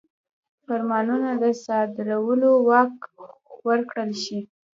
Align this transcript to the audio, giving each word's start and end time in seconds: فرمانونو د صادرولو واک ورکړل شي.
فرمانونو 0.65 1.29
د 1.43 1.45
صادرولو 1.63 2.51
واک 2.67 2.95
ورکړل 3.67 4.11
شي. 4.23 4.39